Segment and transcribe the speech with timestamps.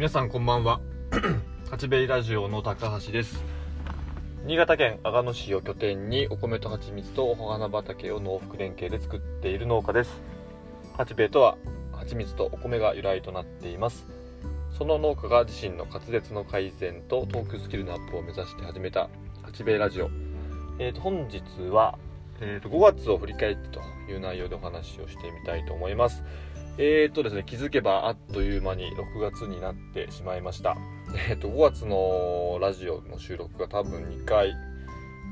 [0.00, 0.80] 皆さんこんばんは。
[1.68, 3.44] 八兵衛ラジオの高橋です。
[4.46, 10.22] 新潟県阿賀野市を拠点にお米と蜂蜜とお花畑を農福連携で作っている農家です。
[10.96, 11.58] 八兵衛とは
[11.92, 14.06] 蜂蜜とお米が由来となっています。
[14.72, 19.10] その農家が自身の滑舌の改善とトークスキルのアップを目指して始めた
[19.42, 20.08] 八兵衛ラジオ、
[20.78, 21.98] えー、と本日は、
[22.40, 26.24] えー、と5月を振り返ってという内容でお話をしてみたいと思います。
[26.78, 30.76] えーとですね、気づけばあっという間に6月になってしまいました。
[31.28, 34.54] えーと、5月のラジオの収録が多分2回、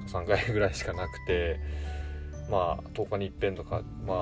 [0.09, 1.61] 3回ぐらいしかなくて、
[2.51, 4.17] まあ、10日に一遍とか、まあ、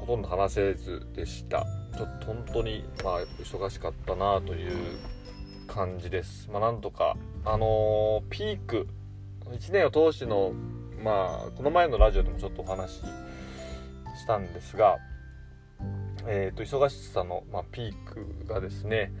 [0.00, 1.66] ほとんど話せずでした。
[1.96, 4.76] ちょっと本当に、まあ、忙しかったなという
[5.66, 6.48] 感じです。
[6.50, 8.88] まあ、なんとか、あのー、ピーク、
[9.46, 10.52] 1年を通しての、
[11.02, 14.98] まあ、この前のラジオでもちょっとお話ししたんですが、
[16.28, 19.12] えーと、忙しさの、まあ、ピークがですね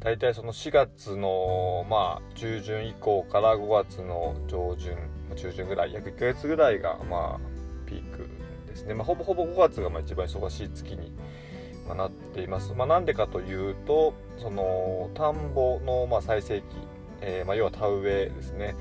[0.00, 4.96] 大体その4月の、まあ、中旬以降から5月の上旬
[5.34, 8.28] 中旬ぐらい約1ヶ月ぐらいが、まあ、ピーク
[8.66, 11.12] ですね、まあ、ほぼほぼ5月がまあ一番忙しい月に、
[11.86, 16.64] まあなっています、まあ、なんでかというとその田んぼの、まあ、最盛期、
[17.20, 18.74] えー、まあ、要は田植えですね。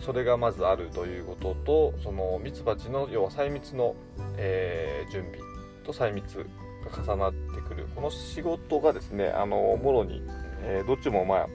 [0.00, 3.96] それがまずあるということとそのミツバチの要は細密の、
[4.36, 5.38] えー、準備
[5.84, 6.46] と細密
[6.88, 7.86] が重なってくる。
[7.94, 10.22] この仕事がですねあのもろに、
[10.62, 11.48] えー、どっちもまあ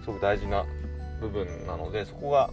[0.00, 0.64] すごく大事な
[1.20, 2.50] 部分なのでそこが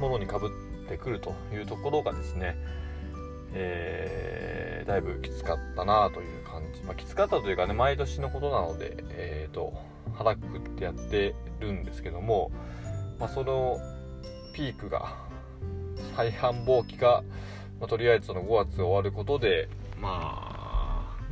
[0.00, 2.56] ものにかぶってくるというところがですね、
[3.52, 9.72] えー、だいぶきつかったなという感じ、まあ、きつかったというかね毎年のことなので、えーと、
[10.14, 12.50] 腹くくってやってるんですけども、
[13.18, 13.78] まあ、その
[14.54, 15.16] ピークが
[16.16, 17.22] 再繁忙期が、
[17.80, 19.68] まあ、とりあえずその5月終わることで
[20.00, 20.53] まあ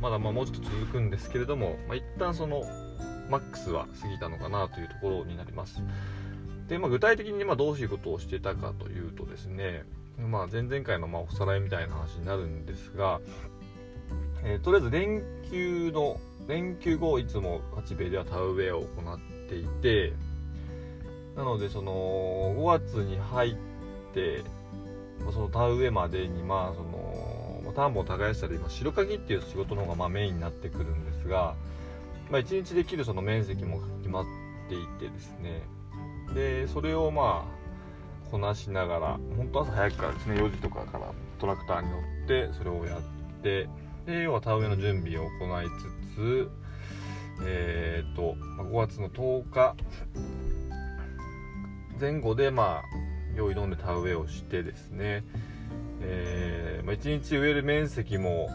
[0.03, 2.63] まだまあもうちょっと続くんですけれども、まあ、一旦その
[3.29, 5.81] マックスは過ぎたのかなというところになります。
[6.67, 9.85] で、まあ、具体的にまどういうことをしてたかというとですね、
[10.17, 13.21] まあ、前々回のまおさらいみたいな話になるんですが、
[14.43, 16.17] えー、とりあえず連休の
[16.49, 20.11] 連休後いつも八兵では田植えを行っていて
[21.37, 23.55] なのでその5月に入っ
[24.13, 24.43] て
[25.31, 26.92] その田植えまでにまあその
[27.75, 31.55] 田んぼを耕したり、まあ、白かぎっていう仕事の方がまメインになってくるんですが、
[32.29, 34.25] まあ、1日できるその面積も決まっ
[34.69, 35.63] ていてですね。
[36.33, 43.01] でそれをまあこなしながら本当朝早くからですね4時とかからトラクターに乗ってそれをやっ
[43.43, 43.69] て
[44.05, 46.49] で要は田植えの準備を行いつつ
[47.45, 49.75] えっ、ー、と5月の10日
[51.99, 52.83] 前後でまあ
[53.35, 55.23] 用意どんで田植えをしてですね。
[56.05, 58.49] えー、まあ、1日植える面積も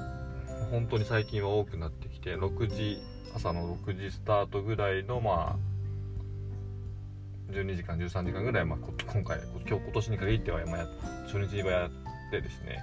[0.70, 2.98] 本当に最近は多くなってきて6時
[3.34, 8.78] 朝の6時スタートぐらいのまあ12時間13時間ぐらい、まあ、
[9.12, 10.87] 今回今日今年に限っては、まあ、
[11.26, 11.91] 初日はやっ
[12.31, 12.82] てですね、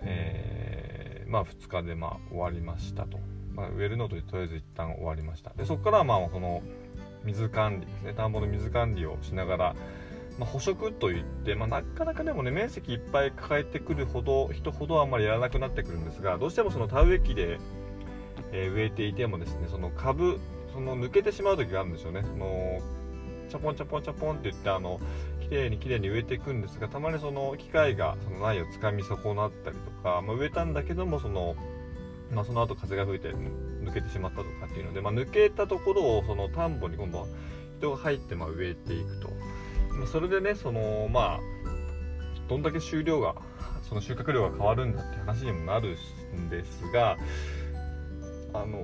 [0.00, 3.20] えー、まあ2日でまあ終わりましたと、
[3.54, 5.52] まあ、植えるのととりあえず一旦終わりました。
[5.54, 6.62] でそこからまあこの
[7.24, 9.76] 水管理ですね田んぼの水管理をしながら
[10.38, 17.58] まあ、捕食といって、まあ、なかなかでもね面積いっぱい抱えてくるほど人ほどあんまりやらなくなってくるんですがどうしてもその田植え機で、
[18.52, 20.40] えー、植えていてもですねその株
[20.72, 22.22] その抜けてしまう時があるんですよね。
[22.22, 22.80] その
[23.48, 25.00] チャポンチャポンチャポンって言ってあの
[25.40, 31.56] 綺麗に綺麗に植えていくんですがたまにその機械がその苗をつかみ損なったりとか、まあ、植えたんだけどもその
[32.32, 37.26] まあ、その後風が吹いて抜けてしまったとかっていうので、まあ、抜けたところをその田んぼに今度は
[37.78, 39.30] 人が入ってまあ植えていくと。
[40.06, 41.40] それでねそのまあ
[42.48, 43.34] どんだけ収量が
[43.88, 45.96] その収穫量が変わるんだって話にもなる
[46.36, 47.16] んですが
[48.52, 48.78] あの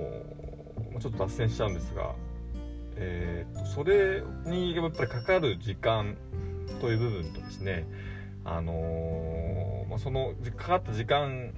[0.99, 2.15] ちょっと脱線しちゃうんですが、
[2.95, 6.17] えーと、それにやっぱりかかる時間
[6.79, 7.85] という部分とですね
[8.45, 11.53] あのま、そのかかった時間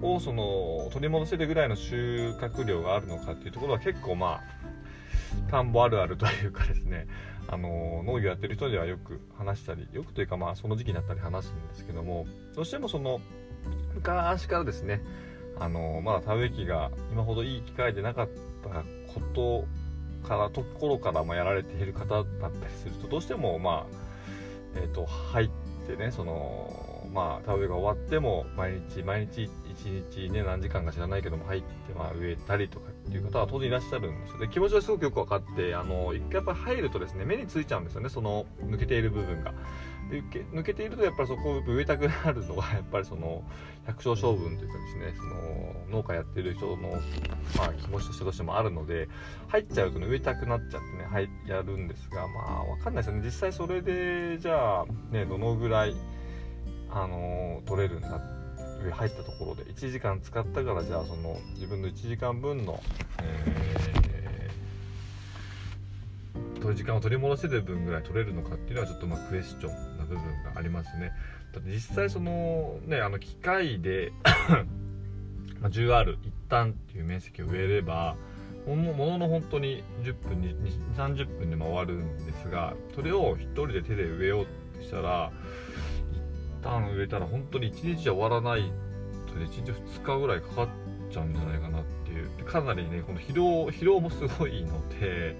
[0.00, 4.59] をその取り戻せるぐらいの収穫量があるのかっていうところは結構まあ
[5.50, 7.06] 田んぼあるあるというかですね
[7.48, 13.20] あの農業やってる人ではよく話したりよくというかまあその時期になったり話すんですけどもどうしてもその
[13.94, 15.02] 昔からですね
[15.58, 18.28] あのまだ田植え機が今ほどいい機会でなかっ
[18.62, 19.64] たこと
[20.26, 22.52] からところからもやられている方だったり
[22.82, 25.50] するとどうしてもまあえっ、と入っ
[25.86, 29.50] てねそのまあ田植えが終わっても毎日毎日
[29.84, 34.38] 1日ね何時間か知らないけども入ってまあ植えたりとかっていう方は当然いらっしゃるんですよ。
[34.38, 38.08] で気持ちはすごくよく分かってあの一回やっぱ入るとですね目についちゃうんですよね。
[38.08, 39.52] その抜けている部分が。
[40.10, 43.44] で抜けているとやっぱりそこを植えたくなるのが やっぱりその
[43.86, 47.00] 百姓性分というかですねその農家やってる人の、
[47.56, 49.08] まあ、気持ちとしてどうしてもあるので
[49.48, 53.22] 入っちゃうと、ね、植えたくなっちゃってね、はい、やるんですがまあ分かんないですよね。
[53.24, 55.94] 実際それでじゃあねどのぐらい
[56.90, 58.39] あの取れるんだ上
[58.90, 62.80] 入ったところで1時間使ったからじゃあその自分の1時間分の、
[63.22, 71.12] えー、時間を取り戻せる分ぐらい取れるのかっていうのはちょっとまあクエスチョンな部分がありますね。
[71.66, 74.12] 実際そのねあの機械で
[75.60, 78.16] ま、10R 一旦っていう面積を植えれば
[78.66, 80.54] ものの本当に10分に
[80.96, 84.46] 30分で回るんですがそれを1人で手で植えよう
[84.78, 85.32] としたら
[86.62, 88.72] 旦植えたら本当に1日じゃ終わらない
[89.26, 90.68] と1日2日ぐらいかかっ
[91.10, 95.36] ちゃうんじゃないかなっていうかなりねこの疲労疲労もすごいので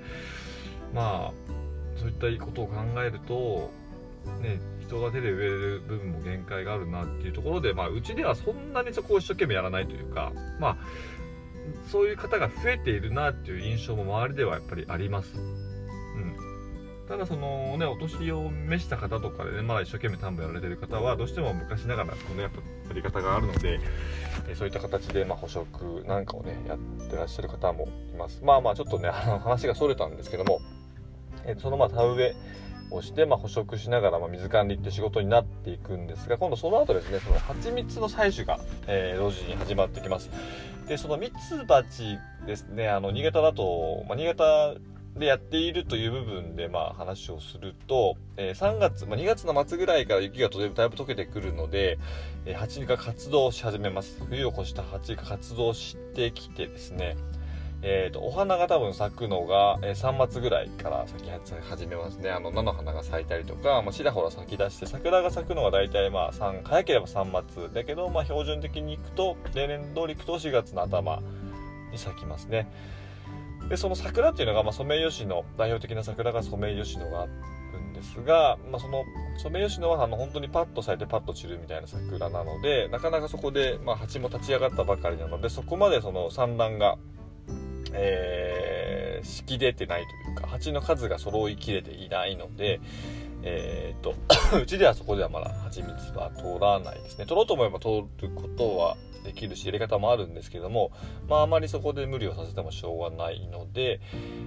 [0.94, 3.70] まあそういったことを考えると
[4.40, 10.76] ね人が手で植える部分も限界があるなっていうところでまあうちではそんなにそこを一生懸命やらないというかまあ
[11.90, 15.69] そういう方が増えているなっていう印象も周りではやっぱりあります。
[17.10, 22.58] ただそのねお年を召した方とかでねまだ一生懸命田んぼやられてる方はどうしても昔ながらこのやっぱ
[22.88, 23.80] やり方があるので、
[24.54, 26.78] そういった形でまあ捕食なんかをねやっ
[27.08, 28.40] てらっしゃる方もいます。
[28.44, 30.60] まあまあちょっとねあの話がそれたんですけども、
[31.44, 32.36] えそのまあ田植え
[32.92, 40.30] をして、まあ、捕食しながら、まあ、水管理って仕事になっていくんですが今度その後ですねその蜂蜜の採取が、えー、同時に始まってきます。
[40.86, 41.34] でその蜜
[41.66, 44.76] 蜂ですねあの新潟だと、まあ、新潟
[45.20, 51.98] でやっているという部分でまあ話をすると、えー、3月、まあ、2月の末ぐらいから雪がだいぶ溶けてくるので、
[52.46, 54.24] えー、蜂が活動し始めます。
[54.28, 57.16] 冬を越した蜂が活動してきてですね、
[57.82, 62.30] えーと、お花が多分咲くのが、えー、3月ぐらいから咲き始めますね。
[62.30, 71.20] あの菜の花が咲いたりとか、まあ、ちらほら咲き出して桜が咲くのが大体まあ3早ければ3月だけど、まあ、標準的にいくと例年通りいくと4月の頭
[71.92, 72.66] に咲きますね。
[73.70, 77.32] でその桜っていうのが、まあ、ソメイヨシノ代表的な桜がソメイヨシノがある
[77.80, 79.04] んですが、まあ、その
[79.38, 86.98] ソメイヨシノはあの本当にパッと咲いてパッと散るみたいな桜なのでなかなかそこで、まあ、蜂も立ち上がったばかりなのでそこまでその産卵が、
[87.92, 92.80] えー、しきれてないというか蜂の数が揃いきれていないので、
[93.42, 94.14] えーと、
[94.60, 97.26] うちではそこではまだ蜂蜜は通らないですね。
[97.26, 100.92] 取ろうと思えば通ることはできるしやり方もあるんですけども、
[101.28, 104.00] まあ、あまりそこで無理をさせてもしょうがないので、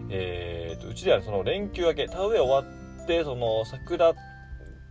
[0.09, 2.73] えーと、うちではその連休明け田植え終わ
[3.03, 4.15] ってその桜っ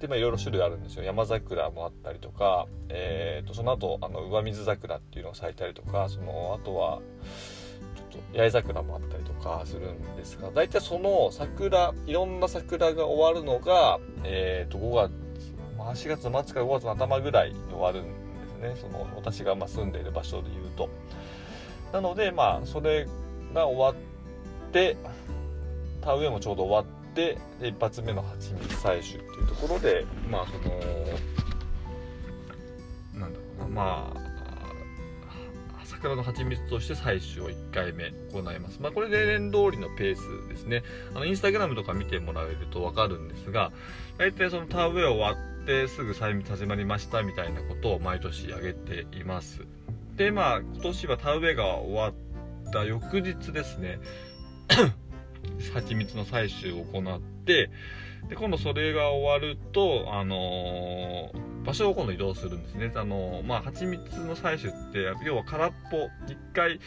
[0.01, 1.05] てまあいろいろ種類あるんですよ。
[1.05, 7.01] 山桜もあったりとか、えーと、その後あの上水桜っていうのが咲いたりとかそのあとは
[8.35, 18.75] 八重桜もあったりとかするんですが大体その桜いろんな桜が終わるのが、えー、と5月、まあ、4月末から5月の頭ぐらいに終わるんですね。
[18.81, 20.89] その私がま住んでいる場所で言うと。
[21.93, 23.07] なのでまあそれ
[23.53, 24.97] が終わって
[26.01, 30.75] 田植えもちょうど終わってで一発目の蜂蜜採取っていうところでまあその
[33.21, 34.32] なんだろうなまあ
[36.03, 38.81] 桜の蜂蜜として採取を1回目行います。
[38.81, 40.83] まあ、これ例年通りのペースですね。
[41.15, 43.71] あの、インスタグラムとか見てもらえるとわかるんですが、
[44.19, 49.61] 大体その田植え終わってすぐ採蜜始まりましたみたいなことを毎年上げています。
[50.17, 54.01] で、まあ、今年は田植えが終わった翌日ですね、
[55.73, 57.71] 蜂蜜の採取を行って、
[58.29, 62.93] で、今度それが終わると、あのー、場所を今度移動するんですね。
[62.95, 66.79] あの、まあ、蜂蜜の採取って、要は空っぽ、一回、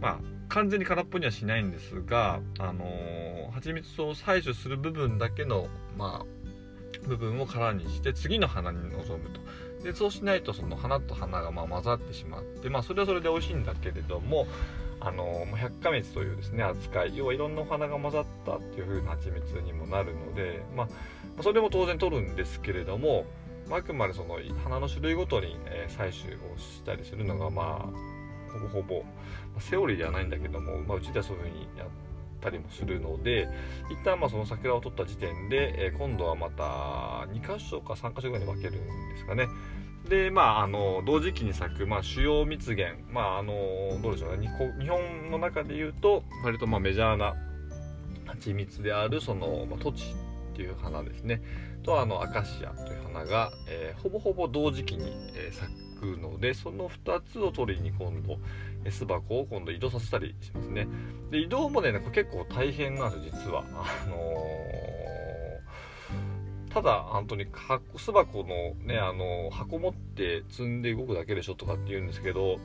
[0.00, 9.40] まあ、完全に空っぽにはしないんですが、あのー、蜂蜜を採取する部分だけの、まあ、部分を空にして次の花に臨むと。
[9.84, 14.46] でそうしないとその花と花がま混ざってしまってまあそれはそれで美味しいんだけれども
[14.98, 17.14] あの百花蜜というですね扱い。
[17.18, 20.84] 要はいろんなお花が混ざったっていう風な蜂蜜にもなるのでま
[21.38, 23.26] あそれも当然取るんですけれども
[23.70, 29.04] あくまでその花の種類ごとに、え採取をしたりするのがまあほぼほぼ、
[29.54, 33.48] まセオリーではないんだけども、まあ、うちではそういう風にやってたりもするので
[33.90, 39.48] 一旦まあその桜を取った時点で、えー、今度はまた2箇所か3箇所ぐらいに分けるんですかね。
[40.08, 43.54] でまああの同時期に咲く、まあ、主要蜜源まああの
[44.02, 44.46] どうでしょうね。
[44.78, 47.34] 日本の中でいうと割とまあメジャーな
[48.26, 50.14] 蜂蜜であるその、まあ、土地
[50.52, 51.42] っていう花ですね
[51.84, 58.38] とあのアカシアという花が、えー、ほぼほぼ同時期に、えー、咲くのでその2つを取りに今度
[58.90, 60.88] 巣箱を今度移動させたりしますね。
[61.30, 63.64] で移動もね結構大変なんですよ実は。
[63.72, 67.46] あのー、ただ本当に
[67.96, 72.58] 巣箱のねあの箱持って積んで動くだけでしょとかって言うんですけど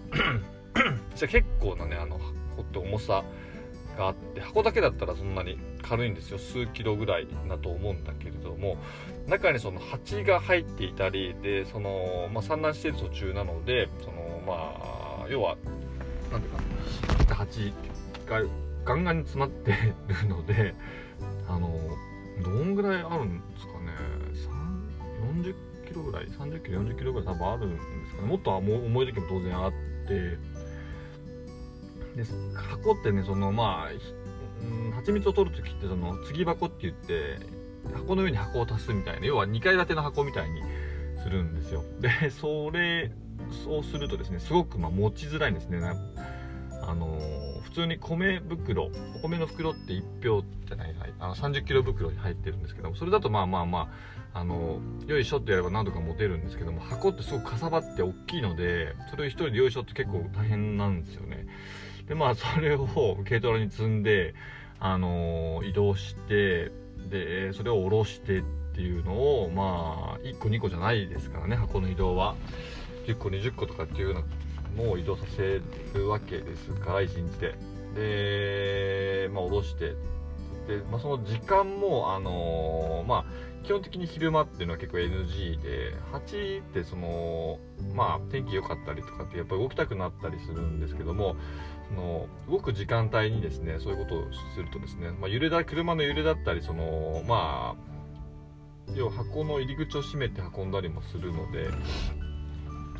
[1.16, 3.24] じゃ結構なねあの箱って重さ
[4.00, 6.40] があって箱だけだったらそんなに軽いんですよ。
[6.40, 8.78] 数キロぐらいだと思うんだけれども
[9.28, 15.58] 中にその蜂が入っていたりでその、まあ、産卵している途中なのでそのまあ要は
[16.32, 17.74] 何ていうか蜂
[18.26, 18.42] が
[18.86, 19.74] ガンガンに詰まって
[20.24, 20.74] るので
[21.48, 21.78] あの
[22.42, 23.90] どんぐらいあるんですかね。
[25.44, 28.28] 40キロぐらい？30キロ40キロぐらい多分あるんですかね。
[28.30, 29.72] もっと重い時も当然あっ
[30.08, 30.38] て。
[32.24, 37.38] で箱ってねそのまあ、蜂蜜を取る時ってその継ぎ箱って言って
[37.94, 40.62] 箱の上に箱を足すみたいな要は2階建ての箱みたいに
[41.24, 41.84] するんですよ。
[42.00, 43.12] でそれ
[43.64, 45.80] そうするとですねすごくま持ちづらいんですね。
[46.82, 53.80] あのー、普通に米袋お米の袋って1票じゃないあの30キロ袋に入ってるんですけどもそれだとまあまあま
[54.34, 61.46] ああのよいしょってやれば何とか持てるんですけども箱ってすごくかさばって大きいのでそれを1人でよいしょって結構大変なんですよね。
[62.10, 62.88] でまあそれを
[63.24, 64.34] 軽トラに積んで、
[64.80, 66.72] あのー、移動して
[67.10, 72.36] でそれを下ろしてっていうのをまあ1個2個じゃないですからね箱の移動は。
[73.06, 74.24] 10個20個とかっていうの
[74.76, 75.62] も移動させ
[75.96, 77.56] るわけですから1日で。
[77.96, 79.96] でまあ下ろして。
[80.68, 83.26] で、まあ、その時間もあのー、まあ
[83.64, 87.60] 基本的に昼間っていうのは結構 NG で8ってその
[87.94, 91.36] まあ天気良かったりとかってやっぱり動きたくなったりするんですけども
[91.96, 94.24] の動く時間帯にですねそういうことを
[94.56, 101.70] するとですね、まあ、揺れだ車の揺れだったりそのまあ要は箱の入り口を閉めて運んだりもするので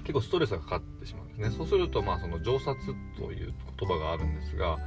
[0.02, 1.52] 結構ストレスがかかってしまうんですね。
[1.52, 2.76] そうするとまあその上殺
[3.18, 4.78] という言葉があるんですが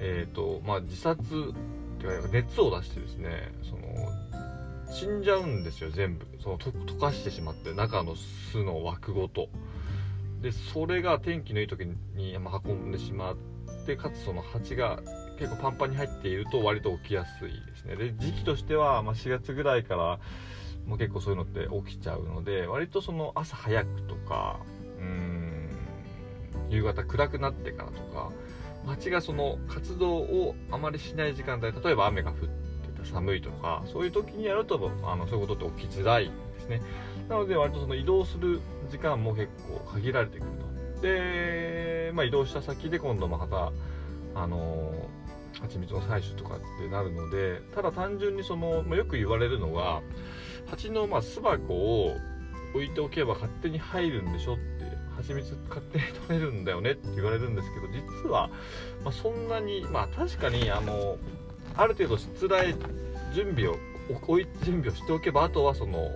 [0.00, 1.22] え、ー、とまあ自殺
[1.98, 3.86] というか熱を出してですねその
[4.92, 6.26] 死んじゃうんですよ全部。
[6.42, 9.48] その溶かしてしまって中の巣の枠ごと。
[10.40, 13.36] でそれが天気のいい時に運んでしまっ
[13.86, 15.00] てかつその蜂が
[15.38, 17.96] 結構パンパンに入っていると割と起きやすいですね。
[17.96, 20.18] で時期としては、ま4月ぐらいから
[20.86, 24.60] もう結構そういうのって起きちゃうので割とその朝早くとか
[24.98, 25.68] うん
[26.70, 28.30] 夕方暗くなってからとか
[28.86, 36.80] 蜂がその活動をあまりしない時間帯例えば雨が降ってた寒いとかそういう時にやるとあのそういうことって起きづらいんですね。
[37.28, 40.50] なので割とその移動する時間も結構限られてくる
[40.96, 41.02] と。
[41.02, 43.72] で、まあ、移動した先で今度また
[44.34, 44.92] あの
[45.60, 50.02] 蜂蜜の採取とかってなるのでただ単純にその、まあ、よく言われるのが
[50.66, 52.16] 蜂のまあ巣箱を
[52.74, 54.64] 置いておけば勝手に入るんでしょって
[55.16, 58.50] 蜂蜜勝手に取れるんだよねって言われるんですけど実は、
[59.02, 61.16] まあ、そんなにまあ確かにあの
[61.76, 62.74] ある程度失礼
[63.34, 63.76] 準備を
[64.26, 66.10] 置い準備をしておけばあとはその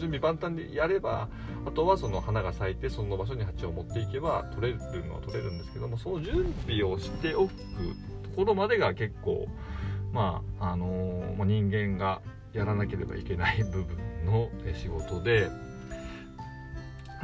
[0.00, 1.28] 準備万端でやれば
[1.66, 7.54] あとはその花が咲いてその場所に鉢を持っていけば取れるのは取れるんですけどもその準備をしておく
[8.22, 9.46] ところまでが結構
[10.12, 15.50] まああのー、人間がやらなければいけない部分の仕事で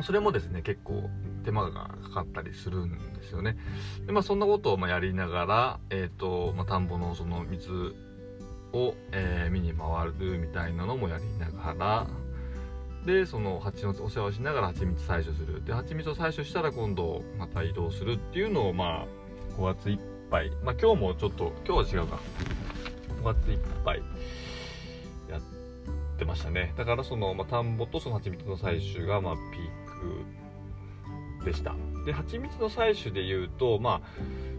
[0.02, 1.08] それもですね結構
[1.44, 3.56] 手間がかかったりするんですよね。
[4.06, 7.94] でまあそんなことをまやりながらえっ、ー、と、まあ、田んぼのその水
[8.72, 12.06] を、えー、見に回るみたいなのもやりながら
[13.06, 15.64] でその蜂のお世話をしながら蜂蜜採取する。
[15.64, 19.06] で蜂蜜を採取したら今度また移動するっていうのをまあ
[19.56, 19.98] 5月いっ
[20.28, 20.50] ぱい。
[20.64, 22.18] まあ今日もちょっと今日は違うか。
[23.22, 24.02] 5月いっぱい
[25.30, 25.40] やっ
[26.18, 26.74] てましたね。
[26.76, 29.44] だからその、まあ、田んぼとその蜂蜜の採取がまあピー
[31.40, 31.76] クでした。
[32.04, 34.08] で蜂蜜の採取でいうとまあ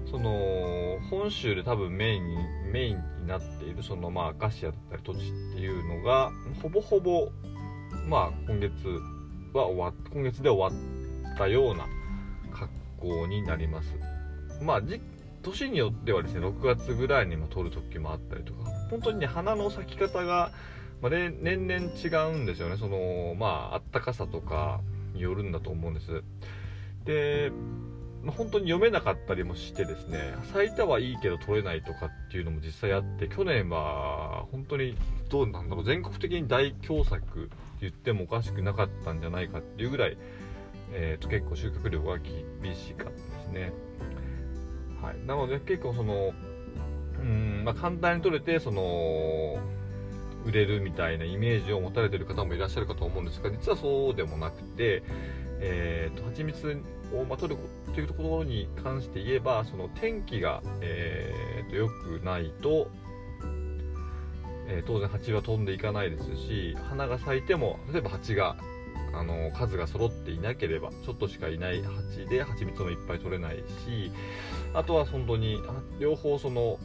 [0.09, 2.37] その本州で多分メインに
[2.71, 5.27] メインになっているそのまあアカシアだったり土地って
[5.59, 7.29] いうのがほぼほぼ
[8.07, 8.71] まあ今月
[9.53, 10.81] は終わ今月で終わ
[11.33, 11.85] ったような
[12.51, 13.93] 格好になります。
[14.61, 14.81] まあ
[15.41, 20.51] 年によってはですね6月ぐらいにも撮る時もあったりとか本当にね花の咲き方が、
[21.01, 22.77] まあ、年々違うんですよね。
[22.77, 24.79] そのまああったかさとか
[25.13, 26.23] によるんだと思うんです。
[27.05, 27.51] で
[28.27, 34.97] まあ、本当に読めなかったりもしてですね咲いたはいいけど取れないとかっていうのも実際あって去年は本当に
[35.29, 40.17] どうなんだろう全国的に大凶作って言ってもおかしくなかったんじゃないかっていうぐらい、
[40.91, 43.71] えー、と結構収穫量が厳しかったですね。
[45.01, 46.33] はい、なので結構その
[47.19, 49.57] うん、まあ、簡単に取れてその
[50.45, 55.03] 売れるみたいなイメージを持たれてる方もいらっしゃるかと思うんですが実はそうでもなくて、
[55.59, 56.81] えーと、蜂蜜
[57.13, 57.57] をまとる
[57.97, 62.91] というところに関して言えばその天気が、えーと、良くないと、
[64.67, 68.55] えー、当然蜂は飛んでいかないですし花が咲いても例えば蜂が
[69.15, 74.11] あの数が揃っていなければちょっとしかいない蜂で蜂蜜もいっぱい取れないし
[74.75, 75.59] あとは本当に
[75.99, 76.77] 両方その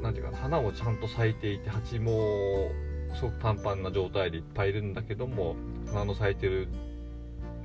[0.00, 2.70] 何ていうか花もちゃんと咲いていて蜂も
[3.16, 5.56] すごくパンパンな状態でいっぱいいるんだけども
[5.88, 6.68] 花の咲いてる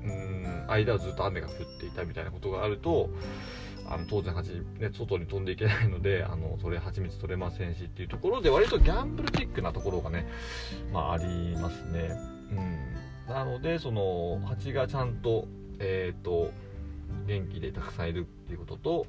[0.03, 0.40] うん
[0.71, 3.09] 間はずっと雨が降っていたみたいなことがあると
[3.87, 10.27] あの当然蜂、ね、外に飛んでいけないので あのそれ蜂蜜取れませんしっていうところで割とギャンブルチックなところがね、
[10.93, 12.11] まあ、ありますね。
[12.51, 15.47] うん、なのでその蜂がちゃんと,、
[15.79, 16.51] えーと
[17.25, 19.07] 元気でたくさんいるっていうことと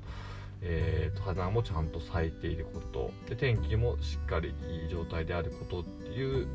[0.63, 6.47] えーと、花もちゃんと咲いていることで天気もしっかりいい状態であることっていう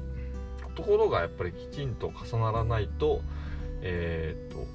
[0.76, 3.22] ところがやっぱりきちんと重ならないと,、
[3.82, 4.66] えーと、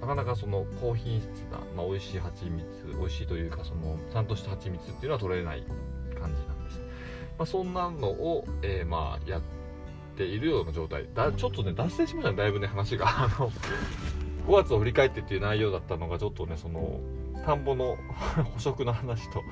[0.00, 2.64] なかなかその高品質な、まあ、美味しい蜂蜜
[2.98, 5.64] 美味しいというかそのちゃんとした蜂蜜っていうのは取れない
[6.18, 6.78] 感じなんです、
[7.38, 9.42] まあ、そんなのを、えー、まあやっ
[10.16, 11.06] ているような状態。
[11.14, 12.36] だちょっとね脱線しましたね。
[12.36, 13.06] だいぶね話が。
[13.08, 13.50] あの
[14.48, 17.00] 5月を振り返ってっていう内容だったのがちょっとねその
[17.44, 17.96] 田んぼの
[18.54, 19.42] 捕食の話と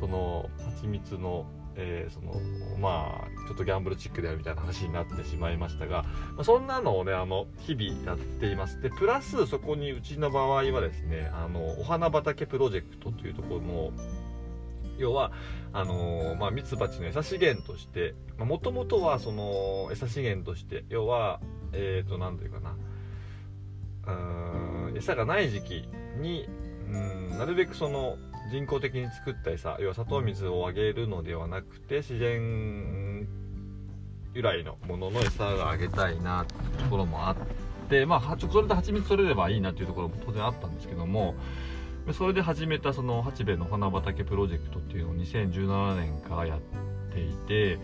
[0.00, 1.46] その蜂蜜の、
[1.80, 2.40] えー、その
[2.78, 6.02] まあちょっとギャンブルチックであるみたいな話になってしまいましたが、
[6.34, 8.80] まあ、そんなのをねあの日々やっています。
[8.80, 13.92] でプラスそこにうちの場合はですねあのお花畑プロジェクトというところの
[14.98, 15.30] 要は
[15.72, 21.40] あのー、まあ、ミツバチの餌資源としてもともとはその餌資源として要は
[21.72, 22.76] えっ、ー、と何ていうかな
[24.06, 25.88] うーん餌がない時期
[26.20, 26.48] に
[26.88, 28.16] うんなるべくその
[28.50, 33.26] 人工的に作った餌要は砂糖水をあげるのではなくて自然
[34.34, 37.36] 由来のものの餌があげたいなっていうところもあっ
[37.88, 41.34] てまあそれで蜂蜜取れればいいなっていうところも当然あったんですけども
[42.12, 46.60] それで始めたその八兵衛の花畑プロジェクトっていうのを2017年からやっ
[47.12, 47.78] ていて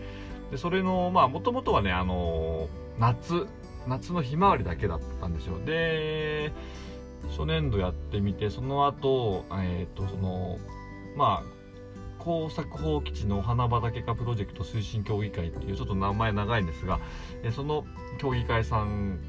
[0.51, 2.67] でそれのまあもともとはねあの
[2.99, 3.47] 夏
[3.87, 5.59] 夏のひまわりだけだったんですよ。
[5.63, 6.51] で
[7.29, 10.57] 初年度やってみてその後えっ、ー、とその
[11.15, 11.55] まあ
[12.19, 16.99] 工作放棄地のお花畑化プロジェクト推進協議会っていうちょっと名前長いんですが、
[17.43, 17.85] えその
[18.17, 19.19] 協議会さん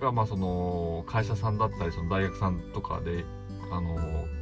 [0.00, 3.24] が、まあ、その会社さんだったりその大学さんとかで
[3.70, 3.96] あの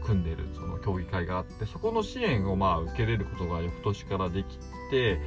[0.05, 4.59] 組んでるその協議会があってそこの支援をまあ受けれることが翌年からでき
[4.91, 5.21] て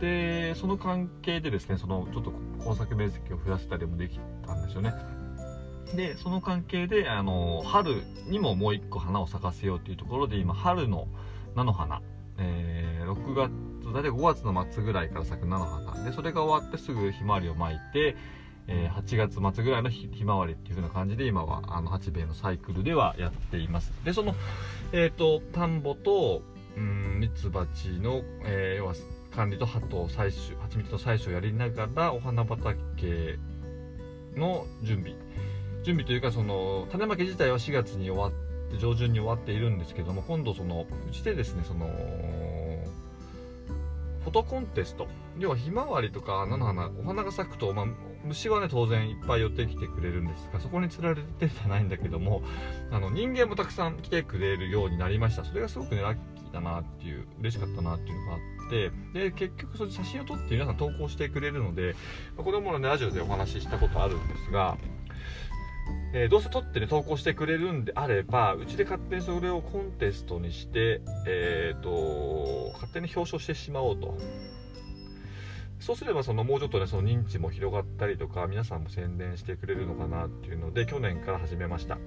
[0.00, 5.21] でその関係でですねそのちょっと工作面積を増やせたりもできたんですよね。
[5.94, 11.06] でその関係であの春にももう1個花を咲かせようというところで今春の
[11.54, 12.00] 菜の花、
[12.38, 13.52] えー、6月
[13.92, 16.04] 大体5月の末ぐらいから咲く菜の花。
[16.04, 18.16] でそれが終わってすぐひまわりを巻いて、
[18.68, 23.92] えー、8月末ぐらいのひまわりっていう風な感じで今はあの八兵衛のサイクルではやっています。
[24.04, 24.34] でその
[24.92, 26.42] え、ー、と田んぼと
[26.76, 28.94] うんミツバチの、えー、要は
[29.34, 33.38] 管理と葉と採取蜂蜜の採取をやりながらお花畑
[34.36, 35.14] の準備
[35.82, 38.30] 準備というかその種まき自体は4月に終わっ
[38.70, 41.86] て上旬に終わっているんですけども今度そのうちでですねその
[44.22, 47.86] フォトコンテスト要はひまわりとか菜の花お花が咲くと、まあ、
[48.24, 52.42] 虫はね当然いっぱい寄ってきてくれるんですがそこにつられてじゃないんだけども
[52.90, 55.44] あの人間もたくさん来てくれるようになりました。
[55.44, 61.94] それがすごくねラッキーだなっていう嬉しかったなっていうのがあってで結局それ写真を撮って皆さん投稿してくれるので、
[62.36, 64.76] まあ、これもねラジオでお話ししたことあるんですが
[66.14, 74.18] えー、どうせ撮ってね投稿してくれるんであればうちで勝手にそれをコンテストにして、えーと、勝手に表彰してしまおうと。
[75.80, 81.98] そうすればそのもうちょっとねその認知も広がったりとか皆さんも宣伝してくれるのかなっていうので去年から始めました。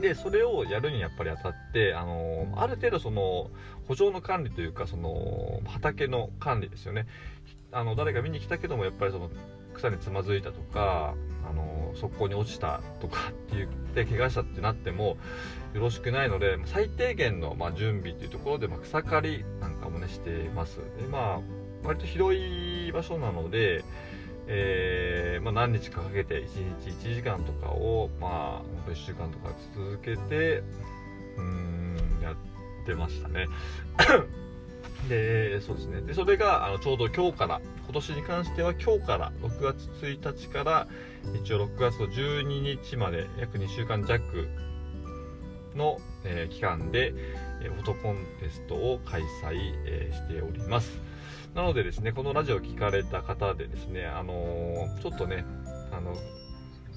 [0.00, 3.50] でそれをやるにやっぱりあたってあのある程度その
[3.88, 7.06] 補助の管理というかその畑の管理ですよね。
[7.70, 9.30] あの誰か見に来たけどもやっぱりその
[9.72, 11.14] 草につまずいたとか
[11.48, 15.16] あの側溝に落ちたとかって言って怪我したってなっても
[15.74, 20.78] よろしくないので最低限のま準備っていうところでま草刈りなんかもねしてます。
[21.00, 21.40] でまあ
[21.84, 23.84] 割と広い場所なので、
[24.46, 30.62] えー、まあ、何日かかけて1日1時間とかをまあ1週間とか続けて
[31.36, 33.48] うんやってましたね。
[35.08, 36.00] でそうですね。
[36.02, 40.86] でそれがあのちょうど今日から今年に関しては今日から6月1日から
[41.34, 44.48] 一応6月の12日まで約2週間弱
[45.74, 47.14] の、えー、期間で、
[47.62, 51.00] えー、フォトコンテストを開催、えー、しております。
[51.54, 55.44] なのでですねこのラジオを聞かれた方でですねあのちょっとね
[55.90, 56.16] あの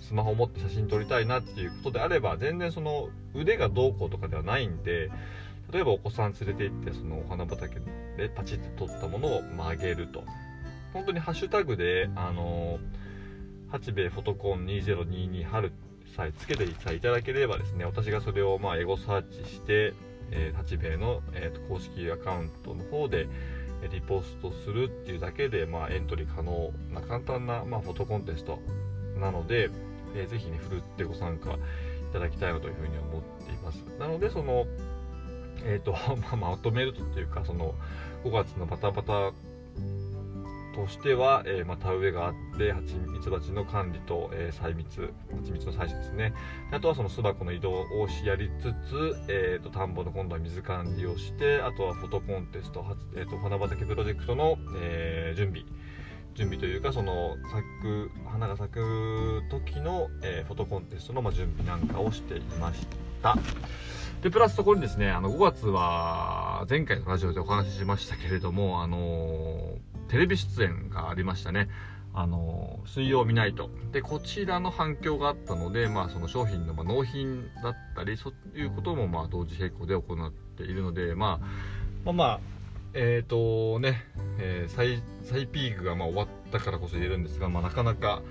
[0.02, 5.10] スマホを持って写真撮りたいなっていうことであれば全然その腕がどうこうとかではないんで
[5.76, 7.82] 例えばお子さん連れて行ってそのお花畑
[8.16, 10.24] でパチッと撮ったものを曲げると。
[10.94, 12.80] 本当にハッシュタグであの
[13.68, 15.74] 八兵衛フォトコン2022春
[16.16, 16.70] さえつけてい
[17.02, 19.94] ただければですね私がそれをまあエゴサーチして、
[20.32, 23.28] えー、八兵衛の、えーと、公式アカウントの方で
[23.92, 28.60] リポストするっていうだけで、まあ、エントリー可能な簡単な、まあ、フォトコンテスト
[29.20, 29.70] なので、
[30.16, 31.58] えー、ぜひねふるってご参加い
[32.14, 33.84] ただきたいなというふうに思っています。
[34.00, 34.66] なのでその
[35.66, 35.92] え、ー、と、
[36.38, 37.76] まあ、まとめるとというかその
[38.24, 39.34] 5月のバタバタ
[40.76, 46.34] としては、えー、まあ、田植えがあって蜂蜜蜂の管理と、えー、採蜜蜂蜜の採取ですね。
[46.72, 55.64] あとはその巣箱の移動をしやりつつ、えーと、田んぼの今度は水管理をしてあとはフォトコンテスト、えーと、花畑プロジェクトの、えー、準備。
[56.36, 62.86] 準備というかその咲く花が咲く時の、え、フォトコンテストの、まあ、準備なんかをしていまし
[63.24, 63.38] た。
[64.22, 71.68] でプラスそこにですねあの5月は前回のラジオでお話ししましたけれどもあのーテレビ出演がありましたね。
[72.14, 81.46] あの水曜日ナイトでこちらの反響があったので、まあ、その商品の納品だったりそういうこともまあ同時並行で行っているので、まあ、
[82.06, 82.40] まあまあ
[82.94, 84.06] えっ、ー、とね、
[84.40, 88.22] えー、再ピークがま終わったからこそ言えるんですが、まあ、なかなか、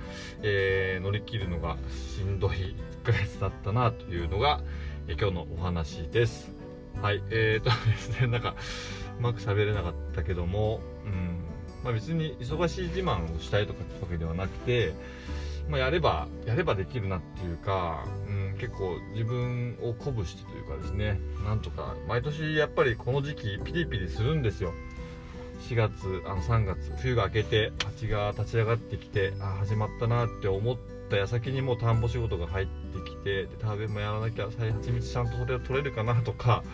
[0.42, 4.62] えー、乗り切るのがしんどい1ヶ月だったなというのが、
[5.07, 6.51] え、今日のお話です。
[7.03, 8.55] はい、えーとですね、 なんか、
[9.19, 11.45] うまく喋れなかったけども、うん、
[11.85, 14.95] まあ、別に忙しい自慢をしたいとかってわけではなくて、
[15.69, 24.75] まあ、やればやればできるなっていうか、うん、結構自分を鼓舞してというかですねなんとか毎年やっぱりこの時期ピリピリするんですよ
[25.71, 36.64] 4月あの3月冬が明けて蜂が立ち上がってきてあ始まったなって思ってた矢先にもう田んぼ仕事が入ってきてで食べもやらなきゃ再蜂蜜ちゃんとそれを取れるかなとか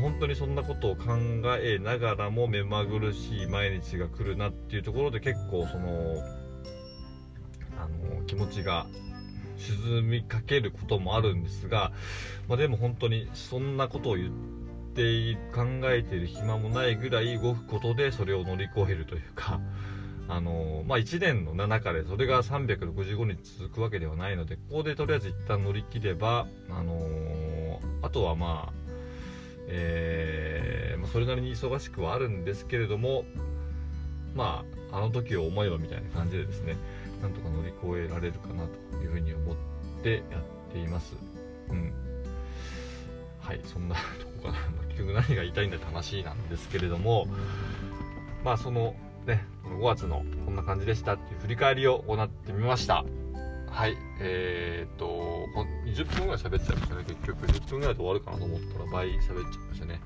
[0.00, 1.16] 本当にそんなことを考
[1.60, 6.22] えながらも目まぐるしい毎日が来るなっていうところで結構その
[7.78, 8.86] あの気持ちが
[9.56, 11.92] 沈みかけることもあるんですが、
[12.48, 14.30] まあ、でも本当にそんなことを言っ
[14.94, 19.60] て考えている暇もないぐらい動くことでそれを乗り越えるというか。
[20.26, 28.84] あのまあ、1年の中でそれが365日続くわけではないのでここでとりあえず一旦乗り切れば、あのー、あとはまあ
[29.66, 33.24] えー、まあ、それなりに忙しくはあるんですけれども
[34.34, 36.76] まああの時を思えばみたいな感じでですね
[37.20, 39.56] なんとか乗り越えられるかなというふうに思っ
[40.02, 41.14] てやっています。
[41.70, 41.92] うん。
[43.40, 44.00] はいそんなと
[44.42, 44.58] こかな
[44.88, 47.26] 結局何が言いたいんだって話なんですけれども
[48.42, 48.94] まあその
[49.26, 53.04] ねこの5月のこんな感じでしたっていう振り返りを行ってみました
[53.74, 55.48] はい、えー、っと、
[55.84, 57.44] 20分ぐらい喋っちゃいましたね、結局。
[57.48, 60.00] 10分ぐらいで終わるかなと思ったら倍喋っちゃいましたね。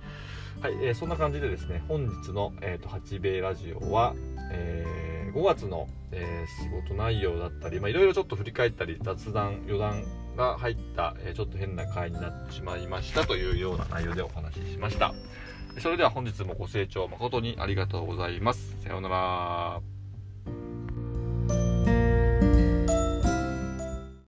[0.62, 4.14] はい、えー、そんな感じでですね、本日の、えーと、八兵衛ラジオは、
[4.52, 10.02] えー、5月の、えー、仕事内容だったり、いろいろちょっと振り返ったり、雑談、余談
[10.34, 15.12] が入った、えー、ちょっと変な回になってしまいましたというような内容でお話ししました。
[15.80, 18.76] それでは本日もご清聴誠にありがとうございます。
[18.82, 19.97] さようなら。